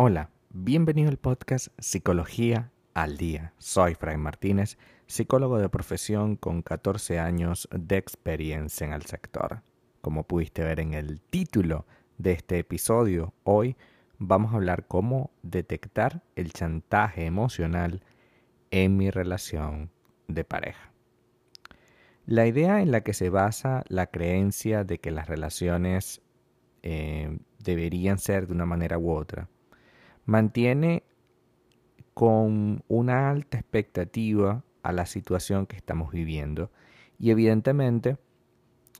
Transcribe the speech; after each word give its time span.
Hola, 0.00 0.30
bienvenido 0.50 1.08
al 1.08 1.18
podcast 1.18 1.68
Psicología 1.78 2.70
al 2.94 3.16
Día. 3.16 3.52
Soy 3.58 3.94
Fray 3.94 4.16
Martínez, 4.16 4.78
psicólogo 5.06 5.58
de 5.58 5.68
profesión 5.68 6.36
con 6.36 6.62
14 6.62 7.18
años 7.18 7.68
de 7.72 7.96
experiencia 7.96 8.86
en 8.86 8.92
el 8.92 9.02
sector. 9.02 9.62
Como 10.00 10.22
pudiste 10.22 10.62
ver 10.62 10.80
en 10.80 10.94
el 10.94 11.20
título 11.20 11.84
de 12.16 12.32
este 12.32 12.60
episodio, 12.60 13.34
hoy 13.42 13.76
vamos 14.18 14.52
a 14.52 14.56
hablar 14.56 14.86
cómo 14.86 15.32
detectar 15.42 16.22
el 16.36 16.52
chantaje 16.52 17.26
emocional 17.26 18.02
en 18.70 18.96
mi 18.96 19.10
relación 19.10 19.90
de 20.28 20.44
pareja. 20.44 20.87
La 22.28 22.46
idea 22.46 22.82
en 22.82 22.90
la 22.90 23.00
que 23.00 23.14
se 23.14 23.30
basa 23.30 23.84
la 23.88 24.08
creencia 24.08 24.84
de 24.84 24.98
que 24.98 25.10
las 25.10 25.28
relaciones 25.28 26.20
eh, 26.82 27.38
deberían 27.58 28.18
ser 28.18 28.46
de 28.46 28.52
una 28.52 28.66
manera 28.66 28.98
u 28.98 29.12
otra 29.12 29.48
mantiene 30.26 31.04
con 32.12 32.84
una 32.86 33.30
alta 33.30 33.56
expectativa 33.56 34.62
a 34.82 34.92
la 34.92 35.06
situación 35.06 35.64
que 35.64 35.76
estamos 35.76 36.12
viviendo 36.12 36.70
y 37.18 37.30
evidentemente 37.30 38.18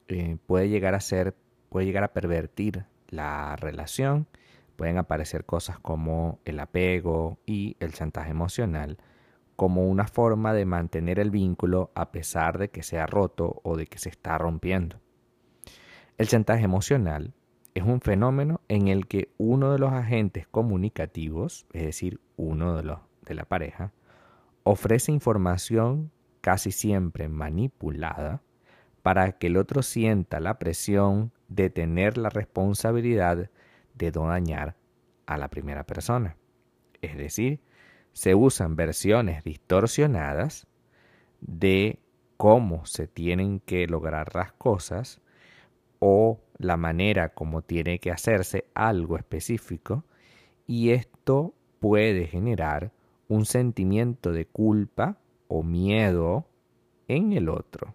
eh, 0.09 0.39
puede 0.47 0.71
llegar 0.71 0.95
a 0.95 1.01
ser, 1.01 1.37
puede 1.69 1.85
llegar 1.85 2.05
a 2.05 2.15
pervertir 2.15 2.87
la 3.11 3.57
relación, 3.57 4.27
pueden 4.77 4.97
aparecer 4.97 5.45
cosas 5.45 5.79
como 5.79 6.41
el 6.47 6.61
apego 6.61 7.39
y 7.45 7.77
el 7.79 7.93
chantaje 7.93 8.31
emocional 8.31 8.97
como 9.59 9.89
una 9.89 10.07
forma 10.07 10.55
de 10.55 10.65
mantener 10.67 11.19
el 11.19 11.33
vínculo 11.33 11.91
a 11.97 12.13
pesar 12.13 12.59
de 12.59 12.71
que 12.71 12.85
se 12.85 13.01
ha 13.01 13.07
roto 13.07 13.61
o 13.65 13.77
de 13.77 13.89
que 13.89 13.99
se 13.99 14.09
está 14.09 14.39
rompiendo. 14.39 15.01
El 16.17 16.29
chantaje 16.29 16.63
emocional 16.63 17.35
es 17.75 17.83
un 17.83 18.01
fenómeno 18.01 18.61
en 18.69 18.87
el 18.87 19.09
que 19.09 19.35
uno 19.37 19.73
de 19.73 19.81
los 19.81 19.93
agentes 19.93 20.47
comunicativos, 20.47 21.67
es 21.73 21.83
decir, 21.83 22.21
uno 22.37 22.77
de 22.77 22.85
los 22.85 23.01
de 23.23 23.35
la 23.35 23.47
pareja, 23.47 23.93
ofrece 24.63 25.11
información 25.11 26.13
casi 26.41 26.71
siempre 26.71 27.29
manipulada 27.29 28.43
para 29.03 29.33
que 29.39 29.49
el 29.49 29.57
otro 29.57 29.83
sienta 29.83 30.39
la 30.39 30.61
presión 30.61 31.33
de 31.49 31.69
tener 31.69 32.17
la 32.17 32.29
responsabilidad 32.29 33.51
de 33.95 34.13
no 34.13 34.29
dañar 34.29 34.77
a 35.27 35.37
la 35.37 35.49
primera 35.49 35.85
persona. 35.85 36.37
Es 37.03 37.17
decir, 37.17 37.61
se 38.13 38.35
usan 38.35 38.77
versiones 38.77 39.45
distorsionadas 39.45 40.67
de 41.41 41.99
cómo 42.37 42.87
se 42.87 43.07
tienen 43.07 43.61
que 43.61 43.87
lograr 43.87 44.35
las 44.35 44.53
cosas 44.53 45.21
o 45.99 46.41
la 46.59 46.77
manera 46.77 47.31
como 47.31 47.63
tiene 47.63 47.99
que 47.99 48.11
hacerse 48.11 48.67
algo 48.75 49.17
específico 49.17 50.05
y 50.67 50.91
esto 50.91 51.55
puede 51.81 52.27
generar 52.27 52.93
un 53.29 53.45
sentimiento 53.45 54.33
de 54.33 54.47
culpa 54.47 55.19
o 55.49 55.63
miedo 55.63 56.47
en 57.09 57.33
el 57.33 57.49
otro. 57.49 57.95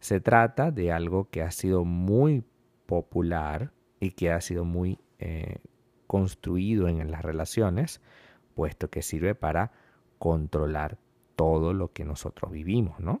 Se 0.00 0.20
trata 0.20 0.70
de 0.70 0.92
algo 0.92 1.28
que 1.30 1.42
ha 1.42 1.50
sido 1.50 1.84
muy 1.84 2.44
popular 2.86 3.72
y 4.00 4.10
que 4.10 4.30
ha 4.30 4.40
sido 4.40 4.64
muy 4.64 4.98
eh, 5.18 5.58
construido 6.06 6.88
en 6.88 7.10
las 7.10 7.22
relaciones, 7.22 8.00
puesto 8.54 8.90
que 8.90 9.02
sirve 9.02 9.34
para 9.34 9.72
controlar 10.18 10.98
todo 11.36 11.72
lo 11.72 11.92
que 11.92 12.04
nosotros 12.04 12.52
vivimos, 12.52 13.00
¿no? 13.00 13.20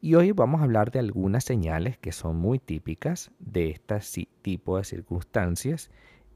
Y 0.00 0.16
hoy 0.16 0.32
vamos 0.32 0.60
a 0.60 0.64
hablar 0.64 0.90
de 0.90 0.98
algunas 0.98 1.44
señales 1.44 1.96
que 1.96 2.10
son 2.10 2.36
muy 2.36 2.58
típicas 2.58 3.30
de 3.38 3.70
este 3.70 4.28
tipo 4.42 4.76
de 4.76 4.84
circunstancias 4.84 5.90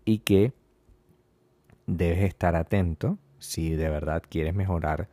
y 0.05 0.21
que 0.21 0.53
debes 1.87 2.23
estar 2.23 2.55
atento 2.55 3.19
si 3.39 3.75
de 3.75 3.89
verdad 3.89 4.23
quieres 4.29 4.55
mejorar 4.55 5.09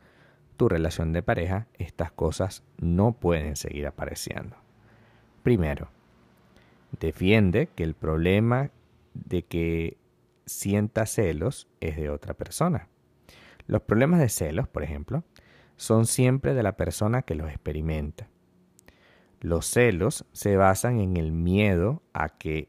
tu 0.56 0.68
relación 0.68 1.12
de 1.12 1.22
pareja. 1.22 1.66
Estas 1.74 2.12
cosas 2.12 2.62
no 2.78 3.12
pueden 3.12 3.56
seguir 3.56 3.88
apareciendo. 3.88 4.56
Primero, 5.42 5.88
defiende 7.00 7.68
que 7.74 7.82
el 7.82 7.94
problema 7.94 8.70
de 9.14 9.42
que 9.42 9.96
sienta 10.46 11.06
celos 11.06 11.68
es 11.80 11.96
de 11.96 12.10
otra 12.10 12.34
persona. 12.34 12.88
Los 13.66 13.82
problemas 13.82 14.20
de 14.20 14.28
celos, 14.28 14.68
por 14.68 14.82
ejemplo, 14.82 15.24
son 15.76 16.06
siempre 16.06 16.54
de 16.54 16.62
la 16.62 16.76
persona 16.76 17.22
que 17.22 17.34
los 17.34 17.48
experimenta. 17.48 18.28
Los 19.40 19.66
celos 19.66 20.24
se 20.32 20.56
basan 20.56 21.00
en 21.00 21.16
el 21.16 21.32
miedo 21.32 22.02
a 22.12 22.30
que 22.30 22.68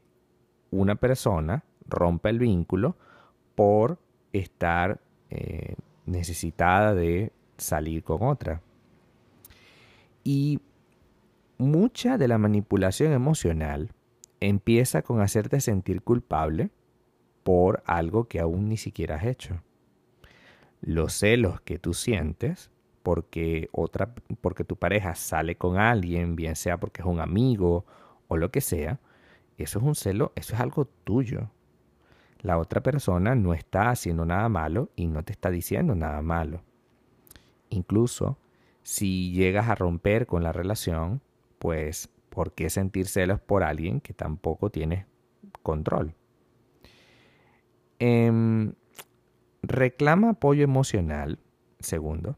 una 0.70 0.96
persona 0.96 1.64
rompa 1.86 2.30
el 2.30 2.38
vínculo 2.38 2.96
por 3.54 3.98
estar 4.32 5.00
eh, 5.30 5.76
necesitada 6.04 6.94
de 6.94 7.32
salir 7.56 8.02
con 8.02 8.22
otra. 8.22 8.60
Y 10.24 10.60
mucha 11.58 12.18
de 12.18 12.28
la 12.28 12.38
manipulación 12.38 13.12
emocional 13.12 13.90
empieza 14.40 15.02
con 15.02 15.20
hacerte 15.20 15.60
sentir 15.60 16.02
culpable 16.02 16.70
por 17.46 17.84
algo 17.86 18.24
que 18.24 18.40
aún 18.40 18.68
ni 18.68 18.76
siquiera 18.76 19.14
has 19.14 19.24
hecho. 19.24 19.62
Los 20.80 21.12
celos 21.12 21.60
que 21.60 21.78
tú 21.78 21.94
sientes 21.94 22.72
porque 23.04 23.68
otra 23.70 24.12
porque 24.40 24.64
tu 24.64 24.74
pareja 24.74 25.14
sale 25.14 25.54
con 25.54 25.78
alguien, 25.78 26.34
bien 26.34 26.56
sea 26.56 26.80
porque 26.80 27.02
es 27.02 27.06
un 27.06 27.20
amigo 27.20 27.86
o 28.26 28.36
lo 28.36 28.50
que 28.50 28.60
sea, 28.60 28.98
eso 29.58 29.78
es 29.78 29.84
un 29.84 29.94
celo, 29.94 30.32
eso 30.34 30.56
es 30.56 30.60
algo 30.60 30.86
tuyo. 31.04 31.48
La 32.40 32.58
otra 32.58 32.82
persona 32.82 33.36
no 33.36 33.54
está 33.54 33.90
haciendo 33.90 34.26
nada 34.26 34.48
malo 34.48 34.90
y 34.96 35.06
no 35.06 35.22
te 35.22 35.30
está 35.30 35.48
diciendo 35.52 35.94
nada 35.94 36.22
malo. 36.22 36.62
Incluso 37.70 38.38
si 38.82 39.30
llegas 39.30 39.68
a 39.68 39.76
romper 39.76 40.26
con 40.26 40.42
la 40.42 40.50
relación, 40.50 41.20
pues 41.60 42.08
¿por 42.28 42.54
qué 42.54 42.70
sentir 42.70 43.06
celos 43.06 43.38
por 43.38 43.62
alguien 43.62 44.00
que 44.00 44.14
tampoco 44.14 44.70
tiene 44.70 45.06
control? 45.62 46.16
Em, 47.98 48.74
reclama 49.62 50.30
apoyo 50.30 50.62
emocional, 50.62 51.38
segundo, 51.80 52.36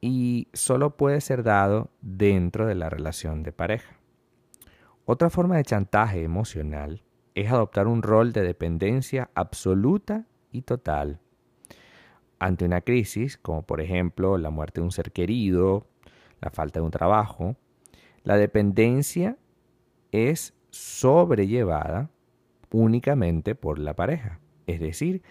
y 0.00 0.48
solo 0.54 0.96
puede 0.96 1.20
ser 1.20 1.42
dado 1.42 1.90
dentro 2.00 2.66
de 2.66 2.74
la 2.74 2.88
relación 2.88 3.42
de 3.42 3.52
pareja. 3.52 3.98
Otra 5.04 5.28
forma 5.28 5.56
de 5.56 5.64
chantaje 5.64 6.22
emocional 6.22 7.02
es 7.34 7.50
adoptar 7.50 7.86
un 7.86 8.02
rol 8.02 8.32
de 8.32 8.42
dependencia 8.42 9.30
absoluta 9.34 10.26
y 10.52 10.62
total. 10.62 11.20
Ante 12.38 12.64
una 12.64 12.80
crisis, 12.80 13.36
como 13.36 13.62
por 13.62 13.80
ejemplo 13.80 14.38
la 14.38 14.50
muerte 14.50 14.80
de 14.80 14.86
un 14.86 14.92
ser 14.92 15.12
querido, 15.12 15.86
la 16.40 16.50
falta 16.50 16.80
de 16.80 16.86
un 16.86 16.90
trabajo, 16.90 17.56
la 18.22 18.36
dependencia 18.36 19.36
es 20.12 20.54
sobrellevada 20.70 22.10
únicamente 22.70 23.54
por 23.54 23.78
la 23.78 23.94
pareja. 23.94 24.40
Es 24.66 24.80
decir, 24.80 25.22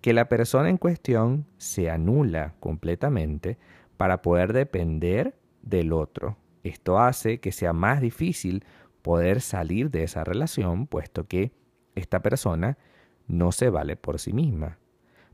que 0.00 0.12
la 0.12 0.28
persona 0.28 0.68
en 0.68 0.76
cuestión 0.76 1.46
se 1.56 1.90
anula 1.90 2.54
completamente 2.60 3.58
para 3.96 4.22
poder 4.22 4.52
depender 4.52 5.36
del 5.62 5.92
otro. 5.92 6.36
Esto 6.62 6.98
hace 6.98 7.40
que 7.40 7.52
sea 7.52 7.72
más 7.72 8.00
difícil 8.00 8.64
poder 9.02 9.40
salir 9.40 9.90
de 9.90 10.04
esa 10.04 10.24
relación, 10.24 10.86
puesto 10.86 11.26
que 11.26 11.52
esta 11.94 12.20
persona 12.20 12.78
no 13.26 13.52
se 13.52 13.70
vale 13.70 13.96
por 13.96 14.18
sí 14.18 14.32
misma, 14.32 14.78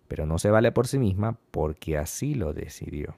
pero 0.08 0.26
no 0.26 0.38
se 0.38 0.50
vale 0.50 0.72
por 0.72 0.86
sí 0.86 0.98
misma 0.98 1.38
porque 1.50 1.98
así 1.98 2.34
lo 2.34 2.52
decidió. 2.52 3.16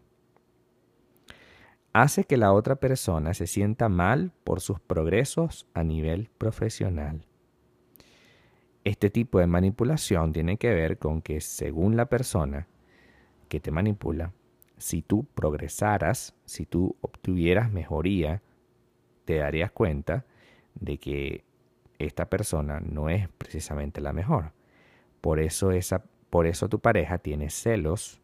Hace 1.93 2.25
que 2.25 2.37
la 2.37 2.53
otra 2.53 2.77
persona 2.77 3.33
se 3.33 3.47
sienta 3.47 3.89
mal 3.89 4.33
por 4.45 4.61
sus 4.61 4.81
progresos 4.81 5.67
a 5.73 5.83
nivel 5.83 6.29
profesional. 6.37 7.25
Este 8.87 9.11
tipo 9.11 9.41
de 9.41 9.49
manipulación 9.49 10.33
tiene 10.33 10.59
que 10.59 10.73
ver 10.73 10.97
con 10.97 11.21
que 11.21 11.41
según 11.41 11.97
la 11.97 12.07
persona 12.07 12.69
que 13.49 13.59
te 13.59 13.73
manipula, 13.73 14.33
si 14.79 15.03
tú 15.03 15.27
progresaras, 15.35 16.37
si 16.45 16.67
tú 16.67 16.95
obtuvieras 17.01 17.73
mejoría, 17.73 18.43
te 19.25 19.39
darías 19.39 19.73
cuenta 19.73 20.25
de 20.77 20.99
que 20.99 21.43
esta 21.99 22.31
persona 22.31 22.79
no 22.79 23.11
es 23.11 23.29
precisamente 23.29 24.01
la 24.01 24.13
mejor. 24.13 24.53
Por 25.21 25.41
eso, 25.41 25.73
esa, 25.73 26.05
por 26.31 26.47
eso 26.47 26.69
tu 26.69 26.79
pareja 26.79 27.19
tiene 27.19 27.51
celos 27.51 28.21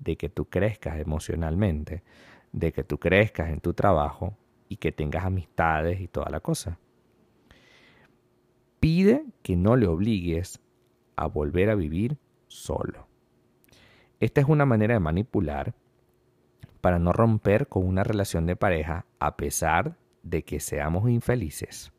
de 0.00 0.18
que 0.18 0.28
tú 0.28 0.50
crezcas 0.50 1.00
emocionalmente, 1.00 2.02
de 2.52 2.74
que 2.74 2.84
tú 2.84 2.98
crezcas 2.98 3.48
en 3.48 3.60
tu 3.60 3.72
trabajo 3.72 4.36
y 4.68 4.76
que 4.76 4.92
tengas 4.92 5.24
amistades 5.24 5.98
y 5.98 6.08
toda 6.08 6.28
la 6.28 6.40
cosa. 6.40 6.78
Pide 8.80 9.26
que 9.42 9.56
no 9.56 9.76
le 9.76 9.86
obligues 9.86 10.60
a 11.16 11.26
volver 11.26 11.70
a 11.70 11.74
vivir 11.74 12.18
solo. 12.46 13.06
Esta 14.20 14.40
es 14.40 14.48
una 14.48 14.66
manera 14.66 14.94
de 14.94 15.00
manipular 15.00 15.74
para 16.80 16.98
no 16.98 17.12
romper 17.12 17.68
con 17.68 17.86
una 17.86 18.04
relación 18.04 18.46
de 18.46 18.56
pareja 18.56 19.06
a 19.18 19.36
pesar 19.36 19.96
de 20.22 20.42
que 20.44 20.60
seamos 20.60 21.08
infelices 21.10 21.92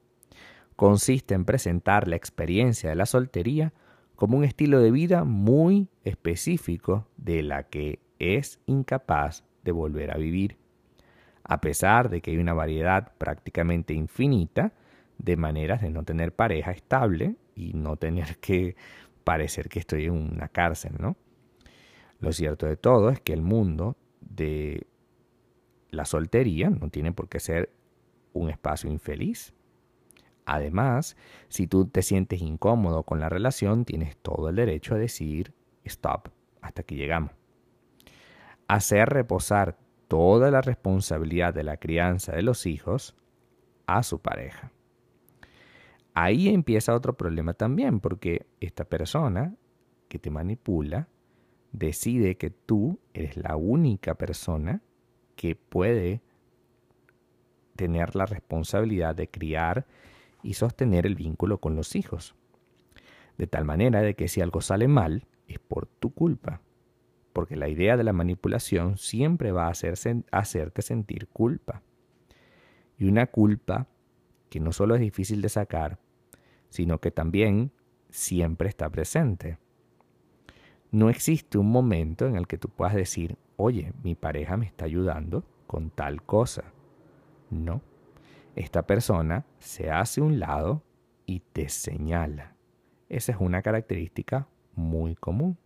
consiste 0.79 1.33
en 1.33 1.43
presentar 1.43 2.07
la 2.07 2.15
experiencia 2.15 2.89
de 2.89 2.95
la 2.95 3.05
soltería 3.05 3.73
como 4.15 4.37
un 4.37 4.45
estilo 4.45 4.79
de 4.79 4.91
vida 4.91 5.25
muy 5.25 5.89
específico 6.05 7.05
de 7.17 7.43
la 7.43 7.63
que 7.63 7.99
es 8.17 8.61
incapaz 8.65 9.43
de 9.65 9.73
volver 9.73 10.09
a 10.09 10.17
vivir, 10.17 10.55
a 11.43 11.59
pesar 11.59 12.09
de 12.09 12.21
que 12.21 12.31
hay 12.31 12.37
una 12.37 12.53
variedad 12.53 13.11
prácticamente 13.17 13.93
infinita 13.93 14.71
de 15.19 15.37
maneras 15.37 15.81
de 15.81 15.91
no 15.91 16.03
tener 16.03 16.33
pareja 16.33 16.71
estable 16.71 17.35
y 17.55 17.73
no 17.73 17.97
tener 17.97 18.37
que 18.37 18.75
parecer 19.23 19.69
que 19.69 19.79
estoy 19.79 20.05
en 20.05 20.13
una 20.13 20.47
cárcel, 20.47 20.93
¿no? 20.97 21.15
Lo 22.19 22.33
cierto 22.33 22.65
de 22.65 22.77
todo 22.77 23.09
es 23.09 23.21
que 23.21 23.33
el 23.33 23.41
mundo 23.41 23.95
de 24.21 24.87
la 25.91 26.05
soltería 26.05 26.69
no 26.69 26.89
tiene 26.89 27.11
por 27.11 27.29
qué 27.29 27.39
ser 27.39 27.71
un 28.33 28.49
espacio 28.49 28.89
infeliz. 28.89 29.53
Además, 30.45 31.15
si 31.47 31.67
tú 31.67 31.85
te 31.85 32.01
sientes 32.01 32.41
incómodo 32.41 33.03
con 33.03 33.19
la 33.19 33.29
relación, 33.29 33.85
tienes 33.85 34.17
todo 34.17 34.49
el 34.49 34.55
derecho 34.55 34.95
a 34.95 34.97
decir 34.97 35.53
stop 35.83 36.29
hasta 36.61 36.83
que 36.83 36.95
llegamos. 36.95 37.31
Hacer 38.67 39.09
reposar 39.09 39.77
toda 40.07 40.49
la 40.51 40.61
responsabilidad 40.61 41.53
de 41.53 41.63
la 41.63 41.77
crianza 41.77 42.33
de 42.33 42.41
los 42.41 42.65
hijos 42.65 43.15
a 43.85 44.03
su 44.03 44.19
pareja. 44.19 44.71
Ahí 46.21 46.49
empieza 46.49 46.95
otro 46.95 47.15
problema 47.15 47.53
también, 47.53 48.01
porque 48.01 48.45
esta 48.59 48.83
persona 48.83 49.55
que 50.09 50.19
te 50.19 50.29
manipula 50.29 51.07
decide 51.71 52.35
que 52.35 52.49
tú 52.49 52.99
eres 53.13 53.37
la 53.37 53.55
única 53.55 54.15
persona 54.15 54.81
que 55.37 55.55
puede 55.55 56.21
tener 57.77 58.17
la 58.17 58.25
responsabilidad 58.25 59.15
de 59.15 59.29
criar 59.29 59.85
y 60.43 60.55
sostener 60.55 61.05
el 61.05 61.15
vínculo 61.15 61.61
con 61.61 61.77
los 61.77 61.95
hijos. 61.95 62.35
De 63.37 63.47
tal 63.47 63.63
manera 63.63 64.01
de 64.01 64.15
que 64.15 64.27
si 64.27 64.41
algo 64.41 64.59
sale 64.59 64.89
mal, 64.89 65.25
es 65.47 65.59
por 65.59 65.85
tu 65.85 66.13
culpa. 66.13 66.59
Porque 67.31 67.55
la 67.55 67.69
idea 67.69 67.95
de 67.95 68.03
la 68.03 68.11
manipulación 68.11 68.97
siempre 68.97 69.53
va 69.53 69.67
a 69.67 69.71
hacerte 70.31 70.81
sentir 70.81 71.29
culpa. 71.29 71.81
Y 72.97 73.05
una 73.05 73.27
culpa 73.27 73.87
que 74.49 74.59
no 74.59 74.73
solo 74.73 74.95
es 74.95 74.99
difícil 74.99 75.41
de 75.41 75.47
sacar, 75.47 75.97
sino 76.69 76.99
que 76.99 77.11
también 77.11 77.71
siempre 78.09 78.69
está 78.69 78.89
presente. 78.89 79.57
No 80.91 81.09
existe 81.09 81.57
un 81.57 81.71
momento 81.71 82.25
en 82.27 82.35
el 82.35 82.47
que 82.47 82.57
tú 82.57 82.69
puedas 82.69 82.95
decir, 82.95 83.37
oye, 83.57 83.93
mi 84.03 84.15
pareja 84.15 84.57
me 84.57 84.65
está 84.65 84.85
ayudando 84.85 85.43
con 85.67 85.89
tal 85.91 86.23
cosa. 86.23 86.63
No 87.51 87.81
esta 88.59 88.83
persona 88.83 89.45
se 89.59 89.89
hace 89.89 90.19
un 90.19 90.37
lado 90.37 90.83
y 91.25 91.39
te 91.39 91.69
señala. 91.69 92.55
Esa 93.07 93.31
es 93.31 93.37
una 93.39 93.61
característica 93.61 94.49
muy 94.75 95.15
común. 95.15 95.57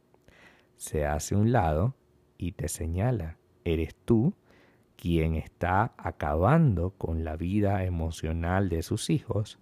Se 0.77 1.05
hace 1.05 1.35
un 1.35 1.51
lado 1.51 1.95
y 2.37 2.51
te 2.51 2.67
señala. 2.67 3.37
Eres 3.63 3.95
tú 3.95 4.35
quien 4.95 5.33
está 5.33 5.93
acabando 5.97 6.91
con 6.91 7.23
la 7.23 7.35
vida 7.35 7.83
emocional 7.83 8.69
de 8.69 8.83
sus 8.83 9.09
hijos 9.09 9.59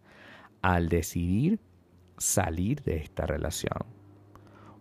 al 0.61 0.89
decidir 0.89 1.59
salir 2.17 2.83
de 2.83 2.97
esta 2.97 3.25
relación. 3.25 3.85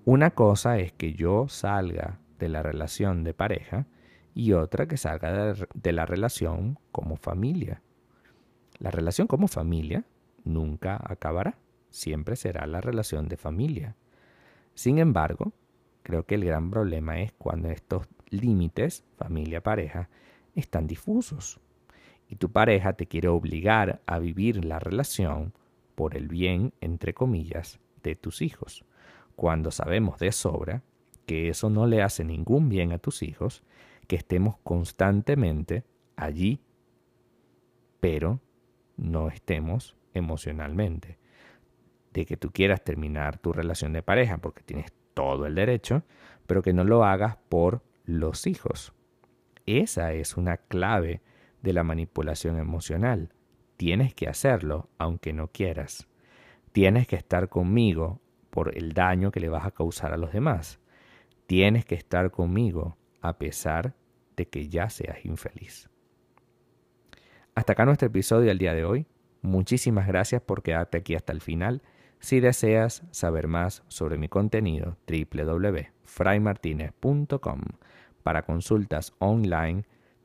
Una 0.05 0.31
cosa 0.31 0.79
es 0.79 0.93
que 0.93 1.15
yo 1.15 1.49
salga 1.49 2.21
de 2.38 2.49
la 2.49 2.62
relación 2.62 3.25
de 3.25 3.35
pareja 3.35 3.87
y 4.35 4.53
otra 4.53 4.87
que 4.87 4.97
salga 4.97 5.55
de, 5.55 5.93
la 5.93 6.06
relación 6.06 6.79
como 6.93 7.17
familia. 7.17 7.82
La 8.79 8.91
relación 8.91 9.27
como 9.27 9.49
familia 9.49 10.05
nunca 10.44 10.99
acabará, 11.03 11.59
siempre 11.91 12.37
será 12.37 12.67
la 12.67 12.81
relación 12.81 13.29
de 13.29 13.37
familia. 13.37 13.97
Sin 14.75 14.99
embargo, 14.99 15.53
creo 16.03 16.25
que 16.25 16.37
el 16.37 16.44
gran 16.44 16.71
problema 16.71 17.21
es 17.21 17.33
cuando 17.33 17.69
estos 17.69 18.06
límites, 18.31 19.05
familia-pareja, 19.17 20.09
están 20.55 20.87
difusos 20.87 21.61
y 22.29 22.37
tu 22.37 22.50
pareja 22.50 22.94
te 22.94 23.06
quiere 23.06 23.29
obligar 23.29 24.00
a 24.06 24.19
vivir 24.19 24.65
la 24.65 24.79
relación 24.79 25.53
por 26.00 26.17
el 26.17 26.29
bien, 26.29 26.73
entre 26.81 27.12
comillas, 27.12 27.79
de 28.02 28.17
tus 28.17 28.41
hijos, 28.41 28.87
cuando 29.37 29.70
sabemos 29.70 30.19
de 30.19 30.32
sobra 30.32 30.82
que 31.26 31.50
eso 31.50 31.69
no 31.69 31.87
le 31.87 32.00
hace 32.00 32.25
ningún 32.25 32.70
bien 32.70 32.93
a 32.93 32.99
tus 32.99 33.23
hijos, 33.23 33.62
que 34.06 34.17
estemos 34.17 34.56
constantemente 34.62 35.85
allí, 36.17 36.58
pero 38.00 38.41
no 38.97 39.29
estemos 39.29 39.94
emocionalmente. 40.14 41.19
De 42.14 42.25
que 42.25 42.38
tú 42.38 42.50
quieras 42.50 42.82
terminar 42.82 43.37
tu 43.37 43.52
relación 43.52 43.93
de 43.93 44.02
pareja 44.02 44.38
porque 44.38 44.62
tienes 44.62 44.94
todo 45.12 45.44
el 45.44 45.55
derecho, 45.55 46.02
pero 46.47 46.62
que 46.62 46.73
no 46.73 46.85
lo 46.85 47.05
hagas 47.05 47.37
por 47.50 47.82
los 48.06 48.47
hijos. 48.47 48.94
Esa 49.67 50.14
es 50.14 50.38
una 50.38 50.56
clave 50.56 51.20
de 51.61 51.75
la 51.75 51.85
manipulación 51.85 52.58
emocional. 52.58 53.35
Tienes 53.81 54.12
que 54.12 54.29
hacerlo 54.29 54.91
aunque 54.99 55.32
no 55.32 55.49
quieras. 55.49 56.06
Tienes 56.73 57.06
que 57.06 57.17
estar 57.17 57.49
conmigo 57.49 58.21
por 58.50 58.77
el 58.77 58.93
daño 58.93 59.31
que 59.31 59.41
le 59.41 59.49
vas 59.49 59.65
a 59.65 59.71
causar 59.71 60.12
a 60.12 60.19
los 60.19 60.35
demás. 60.35 60.79
Tienes 61.47 61.87
que 61.87 61.94
estar 61.94 62.31
conmigo 62.31 62.99
a 63.23 63.38
pesar 63.38 63.94
de 64.37 64.49
que 64.49 64.69
ya 64.69 64.91
seas 64.91 65.25
infeliz. 65.25 65.88
Hasta 67.55 67.73
acá 67.73 67.87
nuestro 67.87 68.09
episodio 68.09 68.49
del 68.49 68.59
día 68.59 68.75
de 68.75 68.85
hoy. 68.85 69.06
Muchísimas 69.41 70.06
gracias 70.06 70.43
por 70.43 70.62
quedarte 70.62 70.99
aquí 70.99 71.15
hasta 71.15 71.33
el 71.33 71.41
final. 71.41 71.81
Si 72.19 72.38
deseas 72.38 73.03
saber 73.12 73.49
más 73.49 73.83
sobre 73.88 74.19
mi 74.19 74.29
contenido, 74.29 74.99
www.fraymartinez.com. 75.09 77.61
Para 78.23 78.43
consultas 78.43 79.15
online, 79.21 79.85